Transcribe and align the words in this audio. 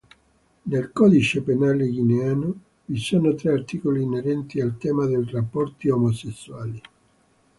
Nel 0.69 0.91
Codice 0.93 1.43
Penale 1.43 1.87
guineano 1.87 2.55
vi 2.85 2.97
sono 2.97 3.35
tre 3.35 3.51
articoli 3.51 4.01
inerenti 4.01 4.59
al 4.59 4.75
tema 4.79 5.05
dei 5.05 5.23
rapporti 5.29 5.89
omosessuali. 5.89 6.81